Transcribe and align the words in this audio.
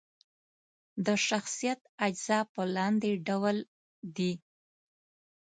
د 1.05 1.07
شخصیت 1.27 1.79
اجزا 2.05 2.39
په 2.53 2.61
لاندې 2.75 3.11
ډول 3.27 3.57
دي: 4.15 4.33